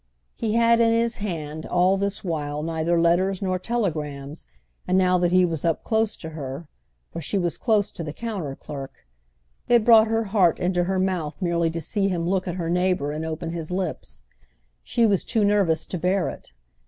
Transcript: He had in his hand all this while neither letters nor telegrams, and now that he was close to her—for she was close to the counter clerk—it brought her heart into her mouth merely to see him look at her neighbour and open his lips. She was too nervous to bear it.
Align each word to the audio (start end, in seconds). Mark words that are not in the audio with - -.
He 0.35 0.55
had 0.55 0.81
in 0.81 0.91
his 0.93 1.17
hand 1.17 1.63
all 1.67 1.95
this 1.95 2.23
while 2.23 2.63
neither 2.63 2.99
letters 2.99 3.39
nor 3.39 3.59
telegrams, 3.59 4.47
and 4.87 4.97
now 4.97 5.19
that 5.19 5.31
he 5.31 5.45
was 5.45 5.63
close 5.83 6.17
to 6.17 6.29
her—for 6.29 7.21
she 7.21 7.37
was 7.37 7.59
close 7.59 7.91
to 7.91 8.03
the 8.03 8.11
counter 8.11 8.55
clerk—it 8.55 9.85
brought 9.85 10.07
her 10.07 10.23
heart 10.23 10.59
into 10.59 10.85
her 10.85 10.97
mouth 10.97 11.39
merely 11.39 11.69
to 11.69 11.79
see 11.81 12.07
him 12.07 12.27
look 12.27 12.47
at 12.47 12.55
her 12.55 12.67
neighbour 12.71 13.11
and 13.11 13.23
open 13.27 13.51
his 13.51 13.69
lips. 13.69 14.23
She 14.83 15.05
was 15.05 15.23
too 15.23 15.45
nervous 15.45 15.85
to 15.85 15.99
bear 15.99 16.29
it. 16.29 16.51